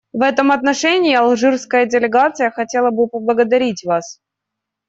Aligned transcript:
В 0.13 0.23
этом 0.23 0.51
отношении 0.51 1.13
алжирская 1.13 1.85
делегация 1.85 2.49
хотела 2.49 2.89
бы 2.89 3.07
поблагодарить 3.07 3.83
вас,. 3.83 4.19